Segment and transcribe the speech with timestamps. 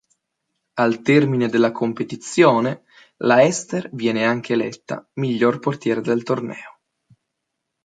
[0.79, 2.85] Al termine della competizione,
[3.17, 6.79] la Ester viene anche eletta miglior portiere del torneo.